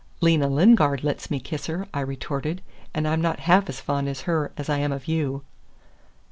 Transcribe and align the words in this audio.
"Lena 0.19 0.47
Lingard 0.47 1.03
lets 1.03 1.29
me 1.29 1.39
kiss 1.39 1.67
her," 1.67 1.87
I 1.93 1.99
retorted, 1.99 2.63
"and 2.91 3.07
I'm 3.07 3.21
not 3.21 3.41
half 3.41 3.69
as 3.69 3.79
fond 3.79 4.09
of 4.09 4.21
her 4.21 4.51
as 4.57 4.67
I 4.67 4.79
am 4.79 4.91
of 4.91 5.07
you." 5.07 5.43